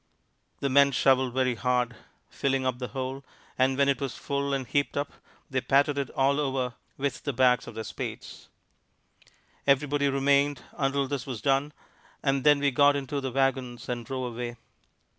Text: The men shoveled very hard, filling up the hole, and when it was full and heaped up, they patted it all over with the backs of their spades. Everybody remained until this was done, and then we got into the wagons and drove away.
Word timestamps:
The 0.61 0.69
men 0.69 0.91
shoveled 0.93 1.35
very 1.35 1.53
hard, 1.53 1.95
filling 2.27 2.65
up 2.65 2.79
the 2.79 2.87
hole, 2.87 3.23
and 3.55 3.77
when 3.77 3.87
it 3.87 4.01
was 4.01 4.17
full 4.17 4.51
and 4.51 4.65
heaped 4.65 4.97
up, 4.97 5.13
they 5.47 5.61
patted 5.61 5.99
it 5.99 6.09
all 6.15 6.39
over 6.39 6.73
with 6.97 7.21
the 7.21 7.33
backs 7.33 7.67
of 7.67 7.75
their 7.75 7.83
spades. 7.83 8.49
Everybody 9.67 10.09
remained 10.09 10.63
until 10.75 11.07
this 11.07 11.27
was 11.27 11.39
done, 11.39 11.71
and 12.23 12.43
then 12.43 12.57
we 12.57 12.71
got 12.71 12.95
into 12.95 13.21
the 13.21 13.31
wagons 13.31 13.87
and 13.87 14.03
drove 14.03 14.33
away. 14.33 14.55